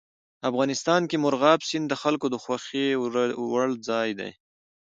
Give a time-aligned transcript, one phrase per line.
[0.49, 2.85] افغانستان کې مورغاب سیند د خلکو د خوښې
[3.51, 4.31] وړ ځای دی.